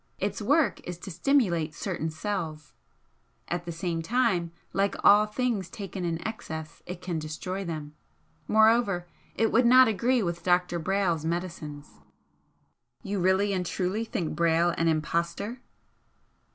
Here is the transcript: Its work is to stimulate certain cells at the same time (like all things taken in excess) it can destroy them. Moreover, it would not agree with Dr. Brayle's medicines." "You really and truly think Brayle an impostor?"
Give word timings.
Its 0.17 0.41
work 0.41 0.81
is 0.83 0.97
to 0.97 1.11
stimulate 1.11 1.75
certain 1.75 2.09
cells 2.09 2.73
at 3.47 3.65
the 3.65 3.71
same 3.71 4.01
time 4.01 4.51
(like 4.73 4.95
all 5.05 5.27
things 5.27 5.69
taken 5.69 6.03
in 6.03 6.19
excess) 6.27 6.81
it 6.87 7.03
can 7.03 7.19
destroy 7.19 7.63
them. 7.63 7.93
Moreover, 8.47 9.05
it 9.35 9.51
would 9.51 9.67
not 9.67 9.87
agree 9.87 10.23
with 10.23 10.41
Dr. 10.41 10.79
Brayle's 10.79 11.23
medicines." 11.23 11.99
"You 13.03 13.19
really 13.19 13.53
and 13.53 13.63
truly 13.63 14.03
think 14.03 14.35
Brayle 14.35 14.73
an 14.75 14.87
impostor?" 14.87 15.61